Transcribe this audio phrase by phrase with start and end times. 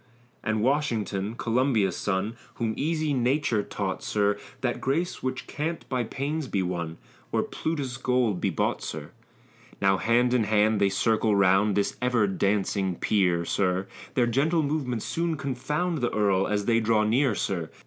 [0.43, 6.47] And Washington, Columbia's son, Whom easy nature taught, sir, That grace which can't by pains
[6.47, 6.97] be won,
[7.31, 9.11] Or Plutus's gold be bought, sir.
[9.79, 13.85] Now hand in hand they circle round This ever dancing peer, sir;
[14.15, 17.69] Their gentle movements soon confound The earl as they draw near, sir.